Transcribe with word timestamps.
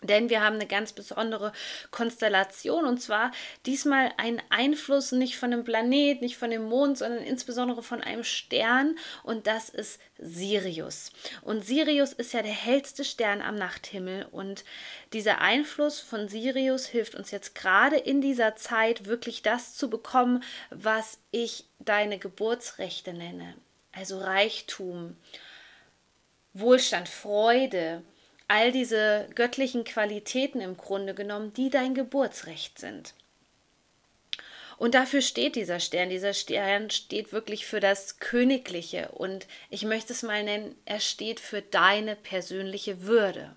Denn 0.02 0.30
wir 0.30 0.42
haben 0.42 0.56
eine 0.56 0.68
ganz 0.68 0.94
besondere 0.94 1.52
Konstellation 1.92 2.86
und 2.86 3.02
zwar 3.02 3.32
diesmal 3.66 4.14
einen 4.16 4.42
Einfluss 4.50 5.12
nicht 5.12 5.38
von 5.38 5.52
dem 5.52 5.66
Planet, 5.66 6.22
nicht 6.22 6.38
von 6.38 6.52
dem 6.52 6.64
Mond, 6.64 6.98
sondern 6.98 7.22
insbesondere 7.24 7.84
von 7.84 8.02
einem 8.02 8.24
Stern 8.24 8.98
und 9.24 9.46
das 9.46 9.68
ist 9.68 10.00
Sirius. 10.18 11.12
Und 11.42 11.66
Sirius 11.66 12.14
ist 12.14 12.32
ja 12.32 12.42
der 12.42 12.54
hellste 12.54 13.04
Stern 13.04 13.42
am 13.42 13.56
Nachthimmel 13.56 14.26
und 14.32 14.64
dieser 15.12 15.42
Einfluss 15.42 16.00
von 16.00 16.30
Sirius 16.30 16.86
hilft 16.86 17.16
uns 17.16 17.32
jetzt 17.32 17.54
gerade 17.54 17.98
in 17.98 18.22
dieser 18.22 18.56
Zeit 18.56 19.06
wirklich 19.06 19.42
das 19.42 19.76
zu 19.76 19.90
bekommen, 19.90 20.44
was 20.70 21.20
ich 21.32 21.66
deine 21.80 22.20
Geburtsrechte 22.20 23.12
nenne. 23.14 23.54
Also 23.92 24.20
Reichtum, 24.20 25.18
Wohlstand, 26.54 27.10
Freude, 27.10 28.04
all 28.50 28.72
diese 28.72 29.30
göttlichen 29.36 29.86
Qualitäten 29.86 30.60
im 30.60 30.76
Grunde 30.76 31.14
genommen, 31.14 31.54
die 31.54 31.70
dein 31.70 31.94
Geburtsrecht 31.94 32.80
sind. 32.80 33.14
Und 34.78 34.96
dafür 34.96 35.22
steht 35.22 35.56
dieser 35.56 35.80
Stern. 35.80 36.10
Dieser 36.10 36.34
Stern 36.34 36.90
steht 36.90 37.32
wirklich 37.32 37.66
für 37.66 37.80
das 37.80 38.20
Königliche 38.20 39.10
und 39.10 39.46
ich 39.70 39.84
möchte 39.84 40.14
es 40.14 40.24
mal 40.24 40.44
nennen, 40.44 40.76
er 40.86 41.00
steht 41.00 41.40
für 41.40 41.62
deine 41.62 42.16
persönliche 42.16 43.04
Würde. 43.04 43.56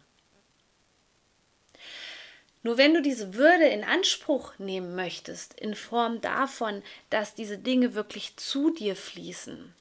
Nur 2.64 2.76
wenn 2.76 2.92
du 2.92 3.00
diese 3.02 3.34
Würde 3.34 3.66
in 3.66 3.84
Anspruch 3.84 4.58
nehmen 4.58 4.94
möchtest, 4.94 5.58
in 5.58 5.74
Form 5.74 6.20
davon, 6.20 6.82
dass 7.08 7.34
diese 7.34 7.56
Dinge 7.56 7.94
wirklich 7.94 8.36
zu 8.36 8.70
dir 8.70 8.94
fließen, 8.94 9.74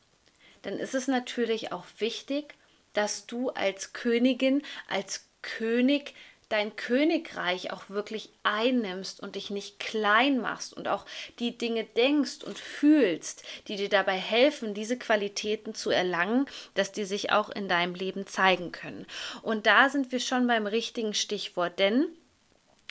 dann 0.62 0.80
ist 0.80 0.96
es 0.96 1.08
natürlich 1.08 1.72
auch 1.72 1.86
wichtig, 2.00 2.56
dass 2.94 3.26
du 3.28 3.50
als 3.50 3.94
Königin, 3.94 4.62
als 4.88 5.28
König 5.42 6.14
dein 6.52 6.76
Königreich 6.76 7.72
auch 7.72 7.90
wirklich 7.90 8.30
einnimmst 8.44 9.22
und 9.22 9.36
dich 9.36 9.50
nicht 9.50 9.80
klein 9.80 10.40
machst 10.40 10.74
und 10.76 10.88
auch 10.88 11.06
die 11.40 11.58
Dinge 11.58 11.86
denkst 11.86 12.44
und 12.44 12.60
fühlst, 12.60 13.44
die 13.68 13.78
dir 13.78 13.90
dabei 13.90 14.18
helfen, 14.18 14.74
diese 14.74 14.98
Qualitäten 14.98 15.74
zu 15.74 15.92
erlangen, 15.92 16.46
dass 16.74 16.92
die 16.92 17.06
sich 17.06 17.32
auch 17.32 17.50
in 17.50 17.70
deinem 17.70 17.96
Leben 17.96 18.28
zeigen 18.28 18.72
können. 18.72 19.06
Und 19.42 19.66
da 19.66 19.90
sind 19.90 20.12
wir 20.12 20.20
schon 20.20 20.46
beim 20.46 20.68
richtigen 20.68 21.14
Stichwort, 21.14 21.80
denn 21.80 22.08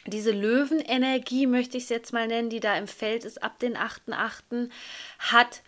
diese 0.06 0.30
Löwenenergie, 0.30 1.46
möchte 1.46 1.76
ich 1.76 1.84
es 1.84 1.90
jetzt 1.90 2.14
mal 2.14 2.26
nennen, 2.26 2.48
die 2.48 2.60
da 2.60 2.76
im 2.78 2.88
Feld 2.88 3.24
ist 3.24 3.42
ab 3.42 3.58
den 3.58 3.76
8.8., 3.76 4.70
hat 5.18 5.60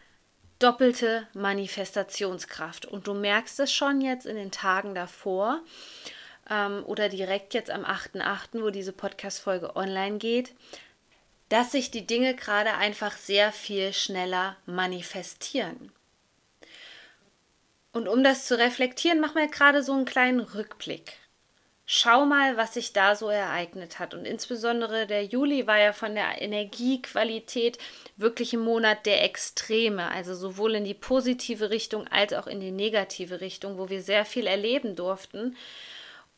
doppelte 0.63 1.27
Manifestationskraft. 1.35 2.87
Und 2.87 3.07
du 3.07 3.15
merkst 3.15 3.61
es 3.61 3.73
schon 3.73 4.01
jetzt 4.01 4.27
in 4.27 4.37
den 4.37 4.51
Tagen 4.51 4.95
davor 4.95 5.61
ähm, 6.49 6.85
oder 6.87 7.09
direkt 7.09 7.55
jetzt 7.55 7.71
am 7.71 7.85
8.8., 7.85 8.63
wo 8.63 8.71
diese 8.71 8.93
Podcast-Folge 8.93 9.77
online 9.77 10.19
geht, 10.19 10.55
dass 11.49 11.73
sich 11.73 11.91
die 11.91 12.07
Dinge 12.07 12.35
gerade 12.35 12.75
einfach 12.75 13.17
sehr 13.17 13.53
viel 13.53 13.93
schneller 13.93 14.57
manifestieren. 14.67 15.93
Und 17.93 18.09
um 18.09 18.25
das 18.25 18.47
zu 18.47 18.59
reflektieren, 18.59 19.21
machen 19.21 19.37
wir 19.37 19.49
gerade 19.49 19.83
so 19.83 19.93
einen 19.93 20.07
kleinen 20.07 20.41
Rückblick. 20.41 21.19
Schau 21.95 22.25
mal, 22.25 22.57
was 22.57 22.73
sich 22.73 22.95
da 22.95 23.15
so 23.15 23.29
ereignet 23.29 23.99
hat. 23.99 24.15
Und 24.15 24.25
insbesondere 24.25 25.07
der 25.07 25.27
Juli 25.27 25.67
war 25.67 25.79
ja 25.79 25.93
von 25.93 26.15
der 26.15 26.41
Energiequalität 26.41 27.77
wirklich 28.17 28.55
ein 28.55 28.61
Monat 28.61 29.05
der 29.05 29.23
Extreme, 29.23 30.11
also 30.11 30.35
sowohl 30.35 30.77
in 30.77 30.85
die 30.85 30.95
positive 30.95 31.69
Richtung 31.69 32.09
als 32.09 32.33
auch 32.33 32.47
in 32.47 32.61
die 32.61 32.71
negative 32.71 33.43
Richtung, 33.43 33.77
wo 33.77 33.91
wir 33.91 34.01
sehr 34.01 34.25
viel 34.25 34.47
erleben 34.47 34.97
durften. 34.97 35.55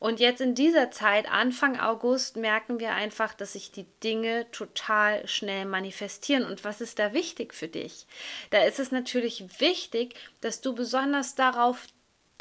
Und 0.01 0.19
jetzt 0.19 0.41
in 0.41 0.57
dieser 0.57 0.91
Zeit, 0.91 1.31
Anfang 1.31 1.79
August, 1.79 2.37
merken 2.37 2.81
wir 2.81 2.91
einfach, 2.91 3.33
dass 3.33 3.53
sich 3.53 3.71
die 3.71 3.87
Dinge 4.03 4.51
total 4.51 5.25
schnell 5.29 5.67
manifestieren. 5.67 6.45
Und 6.45 6.65
was 6.65 6.81
ist 6.81 6.99
da 6.99 7.13
wichtig 7.13 7.55
für 7.55 7.69
dich? 7.69 8.09
Da 8.51 8.65
ist 8.65 8.81
es 8.81 8.91
natürlich 8.91 9.61
wichtig, 9.61 10.17
dass 10.41 10.61
du 10.61 10.75
besonders 10.75 11.37
darauf 11.37 11.87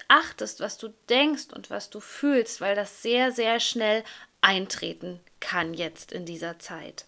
achtest, 0.08 0.60
was 0.60 0.78
du 0.78 0.90
denkst 1.10 1.48
und 1.54 1.70
was 1.70 1.90
du 1.90 2.00
fühlst, 2.00 2.62
weil 2.62 2.76
das 2.76 3.02
sehr, 3.02 3.32
sehr 3.32 3.60
schnell 3.60 4.04
eintreten 4.42 5.20
kann 5.40 5.74
jetzt 5.74 6.12
in 6.12 6.26
dieser 6.26 6.60
Zeit. 6.60 7.06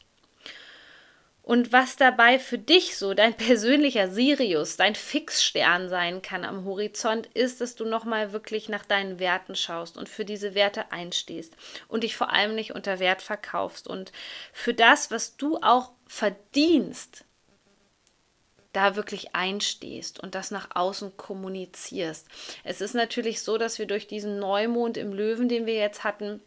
Und 1.45 1.71
was 1.71 1.95
dabei 1.95 2.39
für 2.39 2.57
dich 2.57 2.97
so 2.97 3.13
dein 3.13 3.33
persönlicher 3.37 4.09
Sirius, 4.09 4.77
dein 4.77 4.95
Fixstern 4.95 5.89
sein 5.89 6.23
kann 6.23 6.43
am 6.43 6.65
Horizont, 6.65 7.27
ist, 7.35 7.61
dass 7.61 7.75
du 7.75 7.85
nochmal 7.85 8.33
wirklich 8.33 8.67
nach 8.67 8.83
deinen 8.83 9.19
Werten 9.19 9.55
schaust 9.55 9.95
und 9.95 10.09
für 10.09 10.25
diese 10.25 10.55
Werte 10.55 10.91
einstehst 10.91 11.55
und 11.87 12.03
dich 12.03 12.15
vor 12.15 12.33
allem 12.33 12.55
nicht 12.55 12.73
unter 12.73 12.97
Wert 12.97 13.21
verkaufst 13.21 13.87
und 13.87 14.11
für 14.53 14.73
das, 14.73 15.11
was 15.11 15.37
du 15.37 15.57
auch 15.57 15.91
verdienst, 16.07 17.24
da 18.75 18.95
wirklich 18.95 19.35
einstehst 19.35 20.19
und 20.19 20.35
das 20.35 20.51
nach 20.51 20.69
außen 20.75 21.17
kommunizierst. 21.17 22.27
Es 22.63 22.81
ist 22.81 22.93
natürlich 22.93 23.41
so, 23.41 23.57
dass 23.57 23.79
wir 23.79 23.85
durch 23.85 24.07
diesen 24.07 24.39
Neumond 24.39 24.97
im 24.97 25.13
Löwen, 25.13 25.47
den 25.47 25.65
wir 25.65 25.75
jetzt 25.75 26.03
hatten, 26.03 26.41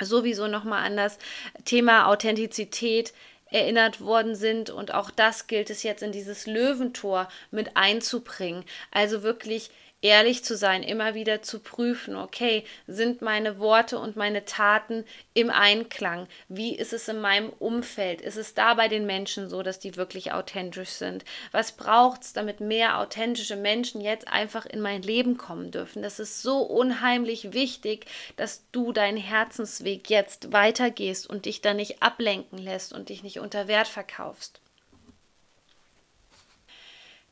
sowieso 0.00 0.48
nochmal 0.48 0.84
an 0.84 0.96
das 0.96 1.18
Thema 1.64 2.06
Authentizität 2.06 3.12
erinnert 3.46 4.00
worden 4.00 4.34
sind. 4.34 4.70
Und 4.70 4.94
auch 4.94 5.10
das 5.10 5.46
gilt 5.46 5.70
es 5.70 5.82
jetzt 5.82 6.02
in 6.02 6.12
dieses 6.12 6.46
Löwentor 6.46 7.28
mit 7.50 7.76
einzubringen. 7.76 8.64
Also 8.90 9.22
wirklich 9.22 9.70
ehrlich 10.02 10.44
zu 10.44 10.56
sein, 10.56 10.82
immer 10.82 11.14
wieder 11.14 11.42
zu 11.42 11.60
prüfen, 11.60 12.16
okay, 12.16 12.64
sind 12.86 13.22
meine 13.22 13.58
Worte 13.58 13.98
und 13.98 14.16
meine 14.16 14.44
Taten 14.44 15.04
im 15.32 15.48
Einklang? 15.48 16.26
Wie 16.48 16.76
ist 16.76 16.92
es 16.92 17.08
in 17.08 17.20
meinem 17.20 17.50
Umfeld? 17.50 18.20
Ist 18.20 18.36
es 18.36 18.54
da 18.54 18.74
bei 18.74 18.88
den 18.88 19.06
Menschen 19.06 19.48
so, 19.48 19.62
dass 19.62 19.78
die 19.78 19.96
wirklich 19.96 20.32
authentisch 20.32 20.90
sind? 20.90 21.24
Was 21.52 21.72
braucht 21.72 22.22
es, 22.22 22.32
damit 22.32 22.60
mehr 22.60 22.98
authentische 22.98 23.56
Menschen 23.56 24.00
jetzt 24.00 24.28
einfach 24.28 24.66
in 24.66 24.80
mein 24.80 25.02
Leben 25.02 25.38
kommen 25.38 25.70
dürfen? 25.70 26.02
Das 26.02 26.18
ist 26.18 26.42
so 26.42 26.58
unheimlich 26.58 27.52
wichtig, 27.52 28.06
dass 28.36 28.64
du 28.72 28.92
deinen 28.92 29.16
Herzensweg 29.16 30.10
jetzt 30.10 30.52
weitergehst 30.52 31.30
und 31.30 31.46
dich 31.46 31.60
da 31.60 31.74
nicht 31.74 32.02
ablenken 32.02 32.58
lässt 32.58 32.92
und 32.92 33.08
dich 33.08 33.22
nicht 33.22 33.38
unter 33.38 33.68
Wert 33.68 33.88
verkaufst. 33.88 34.60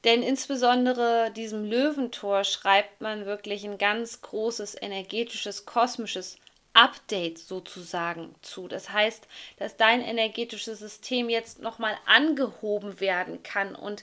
Denn 0.04 0.22
insbesondere 0.22 1.30
diesem 1.30 1.64
Löwentor 1.64 2.44
schreibt 2.44 3.00
man 3.00 3.26
wirklich 3.26 3.64
ein 3.64 3.76
ganz 3.76 4.22
großes 4.22 4.80
energetisches, 4.80 5.66
kosmisches 5.66 6.38
Update 6.72 7.38
sozusagen 7.38 8.34
zu. 8.42 8.68
Das 8.68 8.90
heißt, 8.90 9.26
dass 9.58 9.76
dein 9.76 10.00
energetisches 10.00 10.78
System 10.78 11.28
jetzt 11.28 11.60
nochmal 11.60 11.98
angehoben 12.06 13.00
werden 13.00 13.42
kann 13.42 13.74
und 13.74 14.02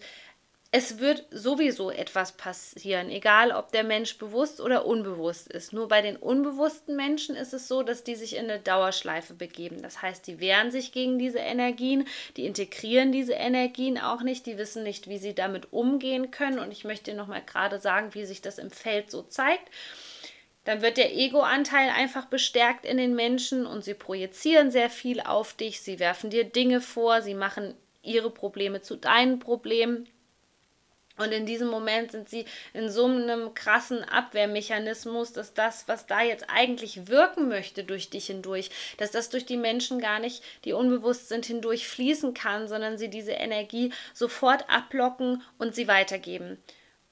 es 0.72 1.00
wird 1.00 1.26
sowieso 1.32 1.92
etwas 1.92 2.34
passieren, 2.34 3.10
egal 3.10 3.52
ob 3.52 3.72
der 3.72 3.86
Mensch 3.86 4.18
bewusst 4.18 4.60
oder 4.60 4.86
unbewusst 4.86 5.48
ist. 5.48 5.72
Nur 5.72 5.88
bei 5.88 6.02
den 6.02 6.18
unbewussten 6.18 6.98
Menschen 6.98 7.38
ist 7.38 7.54
es 7.54 7.70
so, 7.70 7.84
dass 7.84 8.04
die 8.04 8.16
sich 8.16 8.36
in 8.36 8.50
eine 8.50 8.60
Dauerschleife 8.60 9.34
begeben. 9.34 9.82
Das 9.82 10.02
heißt, 10.02 10.28
die 10.28 10.42
wehren 10.42 10.70
sich 10.70 10.92
gegen 10.92 11.20
diese 11.20 11.40
Energien, 11.40 12.06
die 12.36 12.46
integrieren 12.46 13.14
diese 13.14 13.34
Energien 13.34 13.98
auch 13.98 14.22
nicht, 14.22 14.46
die 14.46 14.58
wissen 14.58 14.84
nicht, 14.84 15.08
wie 15.08 15.18
sie 15.18 15.34
damit 15.34 15.72
umgehen 15.72 16.32
können. 16.32 16.60
Und 16.60 16.72
ich 16.72 16.84
möchte 16.84 17.14
noch 17.14 17.28
mal 17.28 17.42
gerade 17.42 17.80
sagen, 17.80 18.14
wie 18.14 18.26
sich 18.26 18.42
das 18.42 18.58
im 18.58 18.70
Feld 18.70 19.10
so 19.10 19.22
zeigt. 19.22 19.70
Dann 20.66 20.82
wird 20.82 20.98
der 20.98 21.16
Ego-Anteil 21.16 21.90
einfach 21.92 22.26
bestärkt 22.26 22.86
in 22.86 22.98
den 22.98 23.16
Menschen 23.16 23.66
und 23.66 23.86
sie 23.86 23.94
projizieren 23.94 24.70
sehr 24.70 24.90
viel 24.90 25.22
auf 25.22 25.54
dich. 25.54 25.80
Sie 25.80 25.98
werfen 26.00 26.30
dir 26.30 26.44
Dinge 26.44 26.82
vor, 26.82 27.22
sie 27.22 27.36
machen 27.36 27.74
ihre 28.02 28.30
Probleme 28.30 28.82
zu 28.82 28.98
deinen 28.98 29.40
Problemen 29.40 30.10
und 31.18 31.32
in 31.32 31.46
diesem 31.46 31.68
Moment 31.68 32.12
sind 32.12 32.30
sie 32.30 32.46
in 32.74 32.90
so 32.90 33.06
einem 33.06 33.54
krassen 33.54 34.04
Abwehrmechanismus, 34.04 35.34
dass 35.34 35.54
das, 35.54 35.88
was 35.88 36.06
da 36.06 36.22
jetzt 36.22 36.46
eigentlich 36.48 37.08
wirken 37.08 37.48
möchte 37.48 37.84
durch 37.84 38.10
dich 38.10 38.28
hindurch, 38.28 38.70
dass 38.98 39.12
das 39.12 39.30
durch 39.30 39.46
die 39.46 39.58
Menschen 39.58 40.00
gar 40.00 40.20
nicht, 40.20 40.44
die 40.64 40.74
unbewusst 40.74 41.28
sind, 41.28 41.46
hindurch 41.46 41.88
fließen 41.88 42.34
kann, 42.34 42.68
sondern 42.68 42.98
sie 42.98 43.10
diese 43.10 43.32
Energie 43.32 43.92
sofort 44.14 44.70
ablocken 44.70 45.42
und 45.58 45.74
sie 45.74 45.88
weitergeben. 45.88 46.58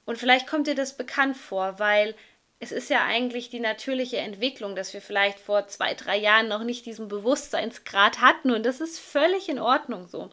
Und 0.05 0.17
vielleicht 0.17 0.47
kommt 0.47 0.67
dir 0.67 0.75
das 0.75 0.95
bekannt 0.95 1.35
vor, 1.35 1.79
weil 1.79 2.13
es 2.59 2.71
ist 2.71 2.89
ja 2.89 3.03
eigentlich 3.03 3.49
die 3.49 3.59
natürliche 3.59 4.17
Entwicklung, 4.17 4.75
dass 4.75 4.93
wir 4.93 5.01
vielleicht 5.01 5.39
vor 5.39 5.67
zwei, 5.67 5.93
drei 5.93 6.17
Jahren 6.17 6.47
noch 6.47 6.63
nicht 6.63 6.85
diesen 6.85 7.09
Bewusstseinsgrad 7.09 8.21
hatten 8.21 8.51
und 8.51 8.65
das 8.65 8.79
ist 8.79 8.97
völlig 8.97 9.49
in 9.49 9.59
Ordnung 9.59 10.07
so. 10.07 10.29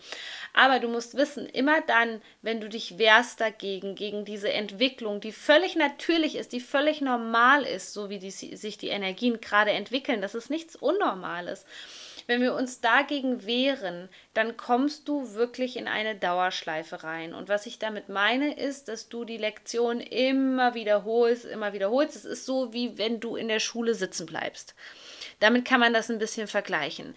Aber 0.55 0.79
du 0.79 0.89
musst 0.89 1.17
wissen, 1.17 1.47
immer 1.47 1.81
dann, 1.81 2.23
wenn 2.41 2.61
du 2.61 2.69
dich 2.69 2.97
wehrst 2.97 3.41
dagegen, 3.41 3.97
gegen 3.97 4.25
diese 4.25 4.53
Entwicklung, 4.53 5.21
die 5.21 5.33
völlig 5.33 5.75
natürlich 5.75 6.37
ist, 6.37 6.53
die 6.53 6.61
völlig 6.61 7.01
normal 7.01 7.65
ist, 7.65 7.93
so 7.93 8.09
wie 8.09 8.21
die, 8.21 8.31
sich 8.31 8.79
die 8.79 8.89
Energien 8.89 9.41
gerade 9.41 9.73
entwickeln, 9.73 10.23
das 10.23 10.37
ist 10.37 10.49
nichts 10.49 10.77
Unnormales 10.77 11.67
wenn 12.27 12.41
wir 12.41 12.55
uns 12.55 12.81
dagegen 12.81 13.47
wehren, 13.47 14.09
dann 14.35 14.57
kommst 14.57 15.09
du 15.09 15.35
wirklich 15.35 15.77
in 15.77 15.89
eine 15.89 16.15
Dauerschleife 16.15 17.05
rein. 17.05 17.35
Und 17.35 17.49
was 17.49 17.67
ich 17.67 17.79
damit 17.79 18.09
meine, 18.09 18.57
ist, 18.59 18.89
dass 18.89 19.09
du 19.09 19.25
die 19.25 19.39
Lektion 19.39 20.01
immer 20.01 20.75
wiederholst, 20.75 21.45
immer 21.45 21.73
wiederholst. 21.73 22.17
Es 22.17 22.25
ist 22.25 22.47
so, 22.47 22.73
wie 22.73 22.99
wenn 22.99 23.21
du 23.21 23.37
in 23.37 23.49
der 23.49 23.61
Schule 23.61 23.95
sitzen 23.95 24.27
bleibst. 24.27 24.75
Damit 25.41 25.65
kann 25.65 25.81
man 25.81 25.93
das 25.93 26.11
ein 26.11 26.19
bisschen 26.19 26.47
vergleichen. 26.47 27.15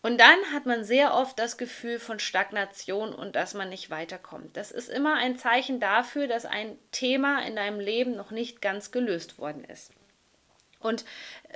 Und 0.00 0.20
dann 0.20 0.38
hat 0.52 0.64
man 0.64 0.84
sehr 0.84 1.12
oft 1.12 1.38
das 1.38 1.58
Gefühl 1.58 1.98
von 1.98 2.20
Stagnation 2.20 3.12
und 3.12 3.34
dass 3.34 3.54
man 3.54 3.68
nicht 3.68 3.90
weiterkommt. 3.90 4.56
Das 4.56 4.70
ist 4.70 4.88
immer 4.88 5.14
ein 5.14 5.36
Zeichen 5.36 5.80
dafür, 5.80 6.28
dass 6.28 6.44
ein 6.44 6.78
Thema 6.92 7.44
in 7.44 7.56
deinem 7.56 7.80
Leben 7.80 8.14
noch 8.14 8.30
nicht 8.30 8.62
ganz 8.62 8.92
gelöst 8.92 9.38
worden 9.38 9.64
ist. 9.64 9.90
Und 10.80 11.04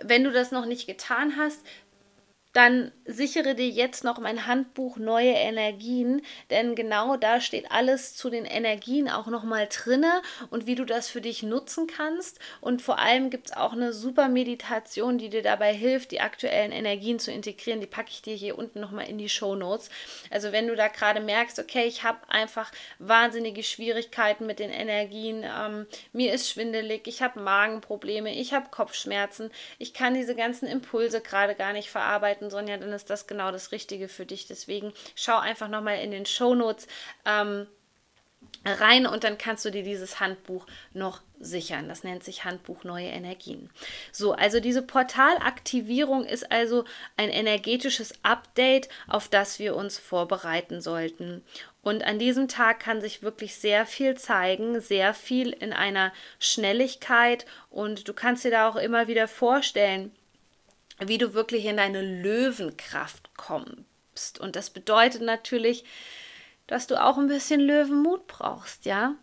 wenn 0.02 0.24
du 0.24 0.32
das 0.32 0.50
noch 0.50 0.66
nicht 0.66 0.88
getan 0.88 1.36
hast, 1.36 1.64
dann 2.52 2.92
sichere 3.06 3.54
dir 3.54 3.68
jetzt 3.68 4.04
noch 4.04 4.18
mein 4.18 4.46
Handbuch 4.46 4.98
Neue 4.98 5.32
Energien, 5.32 6.22
denn 6.50 6.74
genau 6.74 7.16
da 7.16 7.40
steht 7.40 7.70
alles 7.70 8.14
zu 8.14 8.28
den 8.28 8.44
Energien 8.44 9.08
auch 9.08 9.26
nochmal 9.26 9.68
drinne 9.70 10.22
und 10.50 10.66
wie 10.66 10.74
du 10.74 10.84
das 10.84 11.08
für 11.08 11.20
dich 11.20 11.42
nutzen 11.42 11.86
kannst. 11.86 12.38
Und 12.60 12.82
vor 12.82 12.98
allem 12.98 13.30
gibt 13.30 13.48
es 13.48 13.56
auch 13.56 13.72
eine 13.72 13.92
super 13.92 14.28
Meditation, 14.28 15.16
die 15.16 15.30
dir 15.30 15.42
dabei 15.42 15.72
hilft, 15.72 16.10
die 16.10 16.20
aktuellen 16.20 16.72
Energien 16.72 17.18
zu 17.18 17.32
integrieren. 17.32 17.80
Die 17.80 17.86
packe 17.86 18.10
ich 18.10 18.22
dir 18.22 18.34
hier 18.34 18.58
unten 18.58 18.80
nochmal 18.80 19.08
in 19.08 19.18
die 19.18 19.30
Show 19.30 19.54
Notes. 19.54 19.88
Also 20.30 20.52
wenn 20.52 20.68
du 20.68 20.76
da 20.76 20.88
gerade 20.88 21.20
merkst, 21.20 21.58
okay, 21.58 21.86
ich 21.86 22.02
habe 22.04 22.18
einfach 22.28 22.70
wahnsinnige 22.98 23.62
Schwierigkeiten 23.62 24.46
mit 24.46 24.58
den 24.58 24.70
Energien, 24.70 25.44
ähm, 25.44 25.86
mir 26.12 26.34
ist 26.34 26.50
schwindelig, 26.50 27.06
ich 27.06 27.22
habe 27.22 27.40
Magenprobleme, 27.40 28.34
ich 28.34 28.52
habe 28.52 28.68
Kopfschmerzen, 28.70 29.50
ich 29.78 29.94
kann 29.94 30.14
diese 30.14 30.34
ganzen 30.34 30.66
Impulse 30.66 31.22
gerade 31.22 31.54
gar 31.54 31.72
nicht 31.72 31.90
verarbeiten 31.90 32.41
arbeiten, 32.42 32.50
Sonja, 32.50 32.76
dann 32.76 32.92
ist 32.92 33.10
das 33.10 33.26
genau 33.26 33.50
das 33.50 33.72
Richtige 33.72 34.08
für 34.08 34.26
dich. 34.26 34.46
Deswegen 34.46 34.92
schau 35.14 35.38
einfach 35.38 35.68
nochmal 35.68 35.98
in 35.98 36.10
den 36.10 36.26
Shownotes 36.26 36.86
ähm, 37.24 37.66
rein 38.64 39.06
und 39.06 39.24
dann 39.24 39.38
kannst 39.38 39.64
du 39.64 39.70
dir 39.70 39.82
dieses 39.82 40.20
Handbuch 40.20 40.66
noch 40.92 41.20
sichern. 41.38 41.88
Das 41.88 42.04
nennt 42.04 42.24
sich 42.24 42.44
Handbuch 42.44 42.84
Neue 42.84 43.08
Energien. 43.08 43.70
So, 44.12 44.32
also 44.32 44.60
diese 44.60 44.82
Portalaktivierung 44.82 46.24
ist 46.24 46.50
also 46.50 46.84
ein 47.16 47.28
energetisches 47.28 48.14
Update, 48.22 48.88
auf 49.08 49.28
das 49.28 49.58
wir 49.58 49.74
uns 49.74 49.98
vorbereiten 49.98 50.80
sollten. 50.80 51.44
Und 51.82 52.04
an 52.04 52.20
diesem 52.20 52.46
Tag 52.46 52.78
kann 52.78 53.00
sich 53.00 53.22
wirklich 53.22 53.56
sehr 53.56 53.86
viel 53.86 54.16
zeigen, 54.16 54.80
sehr 54.80 55.14
viel 55.14 55.50
in 55.50 55.72
einer 55.72 56.12
Schnelligkeit 56.38 57.44
und 57.70 58.06
du 58.06 58.12
kannst 58.12 58.44
dir 58.44 58.52
da 58.52 58.68
auch 58.68 58.76
immer 58.76 59.08
wieder 59.08 59.26
vorstellen, 59.26 60.12
wie 61.08 61.18
du 61.18 61.34
wirklich 61.34 61.64
in 61.64 61.76
deine 61.76 62.02
Löwenkraft 62.02 63.34
kommst. 63.36 64.40
Und 64.40 64.56
das 64.56 64.70
bedeutet 64.70 65.22
natürlich, 65.22 65.84
dass 66.66 66.86
du 66.86 67.02
auch 67.02 67.18
ein 67.18 67.28
bisschen 67.28 67.60
Löwenmut 67.60 68.26
brauchst, 68.26 68.84
ja? 68.84 69.16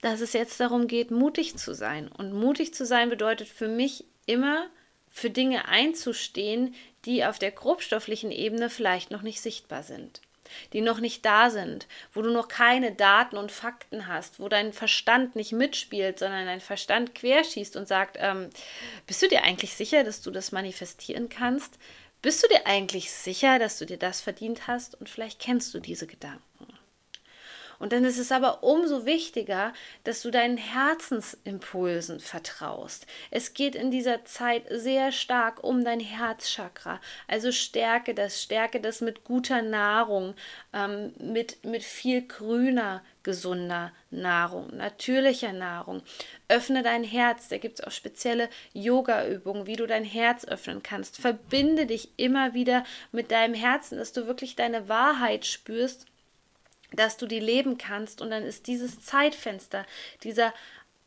Dass 0.00 0.20
es 0.20 0.32
jetzt 0.32 0.60
darum 0.60 0.86
geht, 0.86 1.10
mutig 1.10 1.56
zu 1.56 1.74
sein. 1.74 2.08
Und 2.08 2.32
mutig 2.32 2.74
zu 2.74 2.84
sein 2.84 3.08
bedeutet 3.08 3.48
für 3.48 3.68
mich 3.68 4.04
immer, 4.26 4.68
für 5.08 5.30
Dinge 5.30 5.68
einzustehen, 5.68 6.74
die 7.04 7.24
auf 7.24 7.38
der 7.38 7.50
grobstofflichen 7.50 8.30
Ebene 8.30 8.68
vielleicht 8.68 9.10
noch 9.10 9.22
nicht 9.22 9.40
sichtbar 9.40 9.82
sind 9.82 10.20
die 10.72 10.80
noch 10.80 11.00
nicht 11.00 11.24
da 11.24 11.50
sind, 11.50 11.86
wo 12.12 12.22
du 12.22 12.30
noch 12.30 12.48
keine 12.48 12.92
Daten 12.92 13.36
und 13.36 13.52
Fakten 13.52 14.06
hast, 14.06 14.40
wo 14.40 14.48
dein 14.48 14.72
Verstand 14.72 15.36
nicht 15.36 15.52
mitspielt, 15.52 16.18
sondern 16.18 16.46
dein 16.46 16.60
Verstand 16.60 17.14
querschießt 17.14 17.76
und 17.76 17.88
sagt, 17.88 18.16
ähm, 18.20 18.50
bist 19.06 19.22
du 19.22 19.28
dir 19.28 19.42
eigentlich 19.42 19.74
sicher, 19.74 20.04
dass 20.04 20.22
du 20.22 20.30
das 20.30 20.52
manifestieren 20.52 21.28
kannst? 21.28 21.78
Bist 22.22 22.42
du 22.42 22.48
dir 22.48 22.66
eigentlich 22.66 23.12
sicher, 23.12 23.58
dass 23.58 23.78
du 23.78 23.86
dir 23.86 23.98
das 23.98 24.20
verdient 24.20 24.66
hast? 24.66 24.94
Und 25.00 25.08
vielleicht 25.08 25.38
kennst 25.40 25.72
du 25.74 25.80
diese 25.80 26.06
Gedanken. 26.06 26.75
Und 27.78 27.92
dann 27.92 28.04
ist 28.04 28.18
es 28.18 28.32
aber 28.32 28.62
umso 28.62 29.06
wichtiger, 29.06 29.72
dass 30.04 30.22
du 30.22 30.30
deinen 30.30 30.56
Herzensimpulsen 30.56 32.20
vertraust. 32.20 33.06
Es 33.30 33.54
geht 33.54 33.74
in 33.74 33.90
dieser 33.90 34.24
Zeit 34.24 34.64
sehr 34.70 35.12
stark 35.12 35.62
um 35.62 35.84
dein 35.84 36.00
Herzchakra. 36.00 37.00
Also 37.28 37.52
stärke 37.52 38.14
das, 38.14 38.42
stärke 38.42 38.80
das 38.80 39.00
mit 39.00 39.24
guter 39.24 39.62
Nahrung, 39.62 40.34
ähm, 40.72 41.12
mit, 41.18 41.64
mit 41.64 41.82
viel 41.82 42.26
grüner, 42.26 43.02
gesunder 43.22 43.92
Nahrung, 44.10 44.74
natürlicher 44.76 45.52
Nahrung. 45.52 46.02
Öffne 46.48 46.82
dein 46.82 47.02
Herz. 47.02 47.48
Da 47.48 47.58
gibt 47.58 47.80
es 47.80 47.84
auch 47.84 47.90
spezielle 47.90 48.48
Yoga-Übungen, 48.72 49.66
wie 49.66 49.76
du 49.76 49.86
dein 49.86 50.04
Herz 50.04 50.44
öffnen 50.44 50.82
kannst. 50.82 51.16
Verbinde 51.16 51.86
dich 51.86 52.10
immer 52.16 52.54
wieder 52.54 52.84
mit 53.10 53.32
deinem 53.32 53.54
Herzen, 53.54 53.98
dass 53.98 54.12
du 54.12 54.26
wirklich 54.26 54.54
deine 54.54 54.88
Wahrheit 54.88 55.44
spürst 55.44 56.06
dass 56.92 57.16
du 57.16 57.26
die 57.26 57.40
leben 57.40 57.78
kannst. 57.78 58.20
Und 58.20 58.30
dann 58.30 58.42
ist 58.42 58.66
dieses 58.66 59.00
Zeitfenster, 59.00 59.86
dieser 60.22 60.52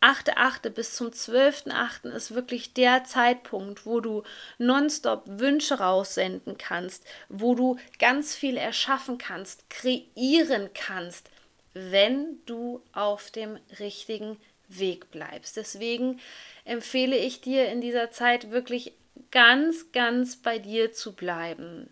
8.8. 0.02 0.70
bis 0.70 0.96
zum 0.96 1.10
12.8. 1.10 2.10
ist 2.12 2.34
wirklich 2.34 2.74
der 2.74 3.04
Zeitpunkt, 3.04 3.86
wo 3.86 4.00
du 4.00 4.24
nonstop 4.58 5.24
Wünsche 5.26 5.80
raussenden 5.80 6.58
kannst, 6.58 7.06
wo 7.28 7.54
du 7.54 7.78
ganz 8.00 8.34
viel 8.34 8.56
erschaffen 8.56 9.18
kannst, 9.18 9.70
kreieren 9.70 10.70
kannst, 10.74 11.30
wenn 11.74 12.40
du 12.46 12.82
auf 12.94 13.30
dem 13.32 13.60
richtigen 13.80 14.38
Weg 14.70 15.12
bleibst. 15.12 15.58
Deswegen 15.58 16.22
empfehle 16.64 17.18
ich 17.18 17.42
dir 17.42 17.68
in 17.68 17.82
dieser 17.82 18.12
Zeit 18.12 18.52
wirklich 18.52 18.94
ganz, 19.32 19.92
ganz 19.92 20.38
bei 20.38 20.60
dir 20.60 20.94
zu 20.94 21.14
bleiben. 21.14 21.90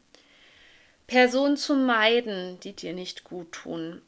Personen 1.07 1.55
zu 1.55 1.75
meiden, 1.75 2.59
die 2.59 2.73
dir 2.73 2.93
nicht 2.93 3.23
gut 3.23 3.51
tun. 3.53 4.01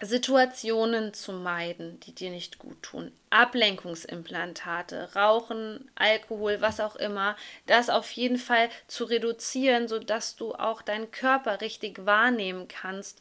Situationen 0.00 1.14
zu 1.14 1.32
meiden, 1.32 2.00
die 2.00 2.14
dir 2.14 2.30
nicht 2.30 2.58
gut 2.58 2.82
tun. 2.82 3.12
Ablenkungsimplantate, 3.30 5.14
Rauchen, 5.14 5.90
Alkohol, 5.94 6.60
was 6.60 6.80
auch 6.80 6.96
immer, 6.96 7.36
das 7.66 7.90
auf 7.90 8.10
jeden 8.10 8.38
Fall 8.38 8.70
zu 8.88 9.04
reduzieren, 9.04 9.86
sodass 9.86 10.34
du 10.34 10.54
auch 10.54 10.82
deinen 10.82 11.10
Körper 11.10 11.60
richtig 11.60 12.04
wahrnehmen 12.06 12.66
kannst. 12.66 13.20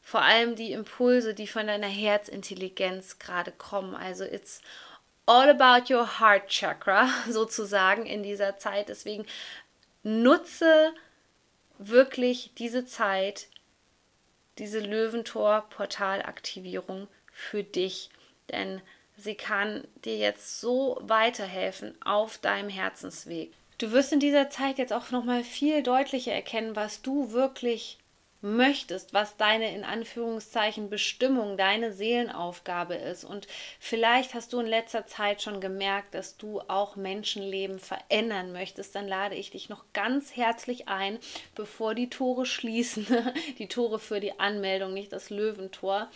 Vor 0.00 0.22
allem 0.22 0.54
die 0.54 0.72
Impulse, 0.72 1.34
die 1.34 1.46
von 1.46 1.66
deiner 1.66 1.88
Herzintelligenz 1.88 3.18
gerade 3.18 3.52
kommen. 3.52 3.94
Also 3.94 4.24
it's 4.24 4.60
all 5.26 5.50
about 5.50 5.92
your 5.92 6.20
heart 6.20 6.48
chakra 6.48 7.08
sozusagen 7.28 8.06
in 8.06 8.22
dieser 8.22 8.56
Zeit. 8.58 8.88
Deswegen 8.88 9.26
nutze 10.02 10.92
wirklich 11.88 12.52
diese 12.58 12.84
Zeit, 12.84 13.48
diese 14.58 14.80
Löwentor-Portalaktivierung 14.80 17.08
für 17.32 17.64
dich, 17.64 18.10
denn 18.50 18.82
sie 19.16 19.34
kann 19.34 19.88
dir 20.04 20.16
jetzt 20.16 20.60
so 20.60 20.98
weiterhelfen 21.02 22.00
auf 22.02 22.38
deinem 22.38 22.68
Herzensweg. 22.68 23.52
Du 23.78 23.90
wirst 23.92 24.12
in 24.12 24.20
dieser 24.20 24.50
Zeit 24.50 24.78
jetzt 24.78 24.92
auch 24.92 25.10
noch 25.10 25.24
mal 25.24 25.42
viel 25.42 25.82
deutlicher 25.82 26.32
erkennen, 26.32 26.76
was 26.76 27.02
du 27.02 27.32
wirklich 27.32 27.98
möchtest, 28.44 29.14
was 29.14 29.36
deine 29.36 29.74
in 29.74 29.84
Anführungszeichen 29.84 30.90
Bestimmung, 30.90 31.56
deine 31.56 31.92
Seelenaufgabe 31.92 32.94
ist. 32.94 33.24
Und 33.24 33.48
vielleicht 33.80 34.34
hast 34.34 34.52
du 34.52 34.60
in 34.60 34.66
letzter 34.66 35.06
Zeit 35.06 35.42
schon 35.42 35.60
gemerkt, 35.60 36.14
dass 36.14 36.36
du 36.36 36.60
auch 36.60 36.94
Menschenleben 36.94 37.78
verändern 37.78 38.52
möchtest. 38.52 38.94
Dann 38.94 39.08
lade 39.08 39.34
ich 39.34 39.50
dich 39.50 39.70
noch 39.70 39.84
ganz 39.94 40.36
herzlich 40.36 40.88
ein, 40.88 41.18
bevor 41.54 41.94
die 41.94 42.10
Tore 42.10 42.44
schließen, 42.44 43.06
die 43.58 43.68
Tore 43.68 43.98
für 43.98 44.20
die 44.20 44.38
Anmeldung, 44.38 44.92
nicht 44.92 45.12
das 45.12 45.30
Löwentor, 45.30 46.10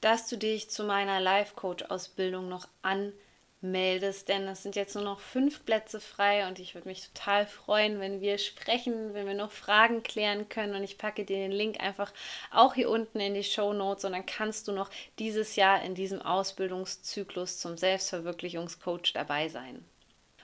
dass 0.00 0.26
du 0.28 0.36
dich 0.36 0.70
zu 0.70 0.84
meiner 0.84 1.20
Life-Coach-Ausbildung 1.20 2.48
noch 2.48 2.66
anmeldest 2.80 3.22
meldest, 3.62 4.28
denn 4.28 4.46
es 4.48 4.62
sind 4.62 4.76
jetzt 4.76 4.94
nur 4.94 5.04
noch 5.04 5.20
fünf 5.20 5.64
Plätze 5.64 6.00
frei 6.00 6.46
und 6.48 6.58
ich 6.58 6.74
würde 6.74 6.88
mich 6.88 7.08
total 7.08 7.46
freuen, 7.46 8.00
wenn 8.00 8.20
wir 8.20 8.38
sprechen, 8.38 9.14
wenn 9.14 9.26
wir 9.26 9.34
noch 9.34 9.52
Fragen 9.52 10.02
klären 10.02 10.48
können 10.48 10.74
und 10.74 10.82
ich 10.82 10.98
packe 10.98 11.24
dir 11.24 11.36
den 11.36 11.52
Link 11.52 11.80
einfach 11.80 12.12
auch 12.50 12.74
hier 12.74 12.90
unten 12.90 13.20
in 13.20 13.34
die 13.34 13.44
Show 13.44 13.72
Notes 13.72 14.04
und 14.04 14.12
dann 14.12 14.26
kannst 14.26 14.68
du 14.68 14.72
noch 14.72 14.90
dieses 15.18 15.56
Jahr 15.56 15.82
in 15.82 15.94
diesem 15.94 16.20
Ausbildungszyklus 16.20 17.58
zum 17.58 17.76
Selbstverwirklichungscoach 17.76 19.12
dabei 19.14 19.48
sein. 19.48 19.84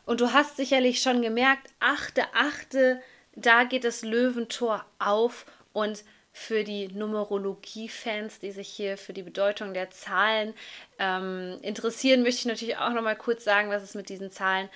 Und 0.06 0.20
du 0.20 0.32
hast 0.32 0.56
sicherlich 0.56 1.02
schon 1.02 1.20
gemerkt, 1.20 1.68
achte, 1.80 2.22
achte, 2.34 3.02
da 3.34 3.64
geht 3.64 3.84
das 3.84 4.02
Löwentor 4.02 4.84
auf 4.98 5.44
und 5.72 6.04
für 6.38 6.62
die 6.62 6.86
Numerologie-Fans, 6.88 8.38
die 8.38 8.52
sich 8.52 8.68
hier 8.68 8.96
für 8.96 9.12
die 9.12 9.24
Bedeutung 9.24 9.74
der 9.74 9.90
Zahlen 9.90 10.54
ähm, 11.00 11.58
interessieren, 11.62 12.22
möchte 12.22 12.38
ich 12.38 12.46
natürlich 12.46 12.76
auch 12.76 12.92
noch 12.92 13.02
mal 13.02 13.16
kurz 13.16 13.42
sagen, 13.42 13.70
was 13.70 13.82
es 13.82 13.96
mit 13.96 14.08
diesen 14.08 14.30
Zahlen 14.30 14.70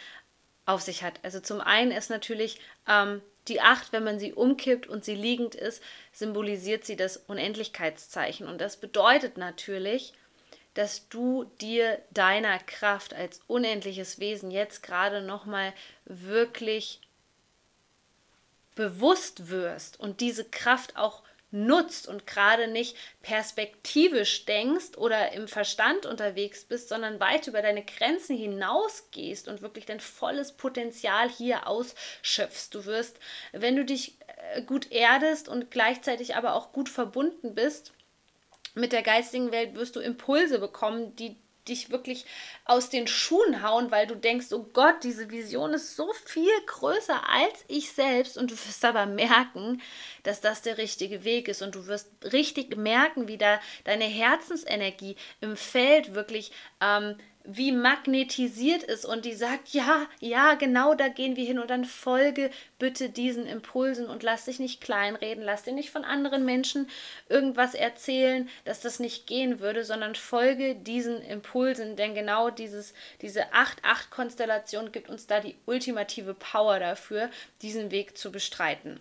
auf 0.66 0.82
sich 0.82 1.04
hat. 1.04 1.20
Also 1.22 1.38
zum 1.38 1.60
einen 1.60 1.92
ist 1.92 2.10
natürlich 2.10 2.60
ähm, 2.88 3.22
die 3.46 3.60
8, 3.60 3.92
wenn 3.92 4.02
man 4.02 4.18
sie 4.18 4.32
umkippt 4.32 4.88
und 4.88 5.04
sie 5.04 5.14
liegend 5.14 5.54
ist, 5.54 5.82
symbolisiert 6.12 6.84
sie 6.84 6.96
das 6.96 7.16
Unendlichkeitszeichen. 7.16 8.48
Und 8.48 8.60
das 8.60 8.76
bedeutet 8.76 9.36
natürlich, 9.36 10.14
dass 10.74 11.08
du 11.08 11.44
dir 11.60 12.02
deiner 12.10 12.58
Kraft 12.58 13.14
als 13.14 13.40
unendliches 13.46 14.18
Wesen 14.18 14.50
jetzt 14.50 14.82
gerade 14.82 15.22
nochmal 15.22 15.72
wirklich 16.06 17.00
bewusst 18.74 19.48
wirst 19.48 20.00
und 20.00 20.20
diese 20.20 20.44
Kraft 20.44 20.96
auch 20.96 21.22
nutzt 21.52 22.08
und 22.08 22.26
gerade 22.26 22.66
nicht 22.66 22.96
perspektivisch 23.20 24.44
denkst 24.46 24.96
oder 24.96 25.32
im 25.32 25.46
Verstand 25.46 26.06
unterwegs 26.06 26.64
bist, 26.64 26.88
sondern 26.88 27.20
weit 27.20 27.46
über 27.46 27.62
deine 27.62 27.84
Grenzen 27.84 28.36
hinausgehst 28.36 29.48
und 29.48 29.62
wirklich 29.62 29.86
dein 29.86 30.00
volles 30.00 30.52
Potenzial 30.52 31.28
hier 31.28 31.68
ausschöpfst. 31.68 32.70
Du 32.72 32.84
wirst, 32.86 33.18
wenn 33.52 33.76
du 33.76 33.84
dich 33.84 34.16
äh, 34.54 34.62
gut 34.62 34.90
erdest 34.90 35.48
und 35.48 35.70
gleichzeitig 35.70 36.34
aber 36.34 36.54
auch 36.54 36.72
gut 36.72 36.88
verbunden 36.88 37.54
bist, 37.54 37.92
mit 38.74 38.92
der 38.92 39.02
geistigen 39.02 39.52
Welt 39.52 39.74
wirst 39.74 39.96
du 39.96 40.00
Impulse 40.00 40.58
bekommen, 40.58 41.14
die 41.16 41.36
dich 41.68 41.90
wirklich 41.90 42.24
aus 42.64 42.90
den 42.90 43.06
Schuhen 43.06 43.62
hauen, 43.62 43.90
weil 43.90 44.06
du 44.06 44.16
denkst, 44.16 44.52
oh 44.52 44.66
Gott, 44.72 44.96
diese 45.02 45.30
Vision 45.30 45.74
ist 45.74 45.96
so 45.96 46.12
viel 46.24 46.52
größer 46.66 47.28
als 47.28 47.64
ich 47.68 47.92
selbst. 47.92 48.36
Und 48.36 48.50
du 48.50 48.54
wirst 48.54 48.84
aber 48.84 49.06
merken, 49.06 49.80
dass 50.22 50.40
das 50.40 50.62
der 50.62 50.78
richtige 50.78 51.24
Weg 51.24 51.48
ist. 51.48 51.62
Und 51.62 51.74
du 51.74 51.86
wirst 51.86 52.10
richtig 52.32 52.76
merken, 52.76 53.28
wie 53.28 53.38
da 53.38 53.60
deine 53.84 54.04
Herzensenergie 54.04 55.16
im 55.40 55.56
Feld 55.56 56.14
wirklich 56.14 56.52
ähm, 56.80 57.16
wie 57.44 57.72
magnetisiert 57.72 58.82
ist 58.82 59.04
und 59.04 59.24
die 59.24 59.34
sagt, 59.34 59.70
ja, 59.70 60.06
ja, 60.20 60.54
genau 60.54 60.94
da 60.94 61.08
gehen 61.08 61.36
wir 61.36 61.44
hin 61.44 61.58
und 61.58 61.70
dann 61.70 61.84
folge 61.84 62.50
bitte 62.78 63.08
diesen 63.08 63.46
Impulsen 63.46 64.06
und 64.06 64.22
lass 64.22 64.44
dich 64.44 64.58
nicht 64.58 64.80
kleinreden, 64.80 65.42
lass 65.42 65.64
dir 65.64 65.72
nicht 65.72 65.90
von 65.90 66.04
anderen 66.04 66.44
Menschen 66.44 66.88
irgendwas 67.28 67.74
erzählen, 67.74 68.48
dass 68.64 68.80
das 68.80 69.00
nicht 69.00 69.26
gehen 69.26 69.60
würde, 69.60 69.84
sondern 69.84 70.14
folge 70.14 70.74
diesen 70.74 71.20
Impulsen, 71.22 71.96
denn 71.96 72.14
genau 72.14 72.50
dieses, 72.50 72.94
diese 73.20 73.52
8-8-Konstellation 73.52 74.92
gibt 74.92 75.08
uns 75.08 75.26
da 75.26 75.40
die 75.40 75.56
ultimative 75.66 76.34
Power 76.34 76.78
dafür, 76.78 77.28
diesen 77.60 77.90
Weg 77.90 78.16
zu 78.16 78.30
bestreiten. 78.30 79.00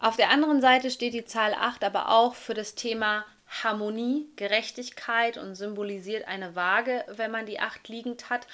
Auf 0.00 0.16
der 0.16 0.30
anderen 0.30 0.60
Seite 0.60 0.90
steht 0.90 1.12
die 1.12 1.24
Zahl 1.24 1.54
8 1.54 1.82
aber 1.82 2.10
auch 2.10 2.34
für 2.34 2.54
das 2.54 2.74
Thema 2.76 3.26
Harmonie, 3.48 4.28
Gerechtigkeit 4.36 5.38
und 5.38 5.54
symbolisiert 5.54 6.28
eine 6.28 6.54
Waage, 6.54 7.04
wenn 7.08 7.30
man 7.30 7.46
die 7.46 7.60
acht 7.60 7.88
liegend 7.88 8.28
hat. 8.28 8.46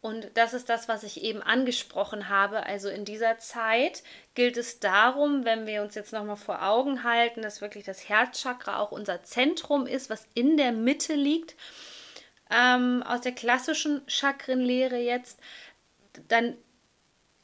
Und 0.00 0.30
das 0.34 0.54
ist 0.54 0.68
das, 0.68 0.88
was 0.88 1.02
ich 1.02 1.22
eben 1.22 1.42
angesprochen 1.42 2.28
habe. 2.28 2.64
Also 2.64 2.88
in 2.88 3.04
dieser 3.04 3.38
Zeit 3.38 4.02
gilt 4.34 4.56
es 4.56 4.80
darum, 4.80 5.44
wenn 5.44 5.66
wir 5.66 5.82
uns 5.82 5.94
jetzt 5.94 6.12
nochmal 6.12 6.36
vor 6.36 6.62
Augen 6.62 7.04
halten, 7.04 7.42
dass 7.42 7.60
wirklich 7.60 7.84
das 7.84 8.08
Herzchakra 8.08 8.78
auch 8.80 8.92
unser 8.92 9.22
Zentrum 9.22 9.86
ist, 9.86 10.10
was 10.10 10.26
in 10.34 10.56
der 10.56 10.72
Mitte 10.72 11.14
liegt. 11.14 11.54
Ähm, 12.50 13.04
aus 13.04 13.20
der 13.20 13.32
klassischen 13.32 14.02
Chakrenlehre 14.08 14.98
jetzt, 14.98 15.38
dann 16.28 16.56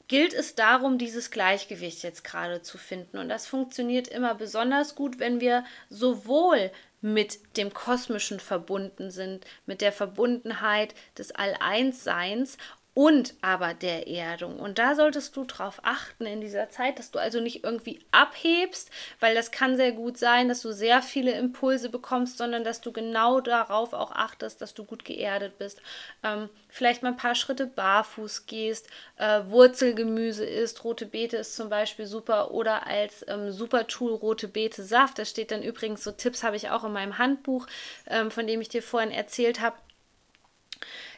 gilt 0.09 0.35
es 0.35 0.55
darum, 0.55 0.99
dieses 0.99 1.31
Gleichgewicht 1.31 2.03
jetzt 2.03 2.23
gerade 2.23 2.63
zu 2.63 2.79
finden. 2.79 3.19
Und 3.19 3.29
das 3.29 3.47
funktioniert 3.47 4.09
immer 4.09 4.35
besonders 4.35 4.95
gut, 4.95 5.19
wenn 5.19 5.41
wir 5.41 5.65
sowohl 5.89 6.71
mit 7.01 7.57
dem 7.57 7.73
Kosmischen 7.73 8.41
verbunden 8.41 9.11
sind, 9.11 9.45
mit 9.67 9.81
der 9.81 9.93
Verbundenheit 9.93 10.95
des 11.17 11.33
All-Eins-Seins 11.33 12.59
und 12.97 13.35
aber 13.43 13.75
der 13.75 14.09
Erdung. 14.09 14.59
Und 14.59 14.79
da 14.79 14.95
solltest 14.95 15.37
du 15.37 15.45
drauf 15.45 15.81
achten 15.83 16.25
in 16.25 16.41
dieser 16.41 16.71
Zeit, 16.71 16.99
dass 16.99 17.11
du 17.11 17.19
also 17.19 17.41
nicht 17.41 17.63
irgendwie 17.63 18.01
abhebst, 18.11 18.91
weil 19.21 19.35
das 19.35 19.51
kann 19.51 19.77
sehr 19.77 19.93
gut 19.93 20.17
sein, 20.17 20.49
dass 20.49 20.63
du 20.63 20.73
sehr 20.73 21.03
viele 21.03 21.33
Impulse 21.33 21.91
bekommst, 21.91 22.39
sondern 22.39 22.65
dass 22.65 22.81
du 22.81 22.93
genau 22.93 23.43
darauf 23.43 23.93
auch 23.93 24.13
achtest, 24.13 24.63
dass 24.63 24.73
du 24.73 24.85
gut 24.85 25.05
geerdet 25.05 25.59
bist. 25.59 25.83
Ähm, 26.23 26.49
vielleicht 26.71 27.03
mal 27.03 27.11
ein 27.11 27.19
paar 27.19 27.35
Schritte 27.35 27.67
barfuß 27.67 28.47
gehst, 28.47 28.89
äh, 29.17 29.43
Wurzelgemüse 29.45 30.47
isst, 30.47 30.83
rote 30.83 31.05
Beete 31.05 31.37
ist 31.37 31.55
zum 31.55 31.69
Beispiel 31.69 32.07
super 32.07 32.53
oder 32.53 32.87
als 32.87 33.27
ähm, 33.29 33.53
super 33.53 33.87
Tool 33.87 34.15
rote 34.15 34.49
Beete 34.49 34.83
Saft. 34.83 35.19
Da 35.19 35.27
steht 35.27 35.51
dann 35.51 35.63
übrigens 35.63 36.03
so 36.03 36.13
Tipps, 36.13 36.43
habe 36.43 36.57
ich 36.57 36.71
auch 36.71 36.85
in 36.85 36.95
meinem 36.95 37.19
Handbuch, 37.19 37.67
ähm, 38.07 38.31
von 38.31 38.47
dem 38.47 38.63
ich 38.63 38.71
dir 38.71 38.83
vorhin 38.83 39.11
erzählt 39.11 39.61
habe 39.61 39.77